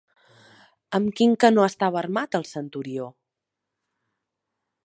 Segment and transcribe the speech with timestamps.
[0.99, 3.13] Amb quin canó estava armat el Centurió?